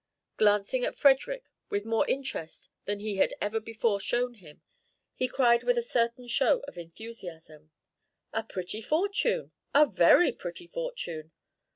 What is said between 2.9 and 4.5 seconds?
he had ever before shown